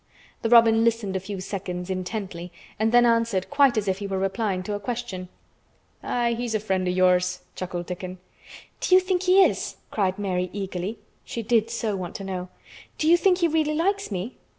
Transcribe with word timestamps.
The 0.41 0.49
robin 0.49 0.83
listened 0.83 1.15
a 1.15 1.19
few 1.19 1.39
seconds, 1.41 1.91
intently, 1.91 2.51
and 2.79 2.91
then 2.91 3.05
answered 3.05 3.51
quite 3.51 3.77
as 3.77 3.87
if 3.87 3.99
he 3.99 4.07
were 4.07 4.17
replying 4.17 4.63
to 4.63 4.73
a 4.73 4.79
question. 4.79 5.29
"Aye, 6.01 6.33
he's 6.33 6.55
a 6.55 6.59
friend 6.59 6.87
o' 6.87 6.89
yours," 6.89 7.41
chuckled 7.55 7.85
Dickon. 7.85 8.17
"Do 8.79 8.95
you 8.95 8.99
think 8.99 9.21
he 9.21 9.43
is?" 9.45 9.77
cried 9.91 10.17
Mary 10.17 10.49
eagerly. 10.53 10.97
She 11.23 11.43
did 11.43 11.69
so 11.69 11.95
want 11.95 12.15
to 12.15 12.23
know. 12.23 12.49
"Do 12.97 13.07
you 13.07 13.15
think 13.15 13.37
he 13.37 13.47
really 13.47 13.75
likes 13.75 14.09
me?" 14.09 14.37